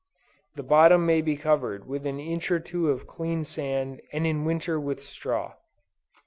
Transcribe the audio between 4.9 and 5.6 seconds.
straw.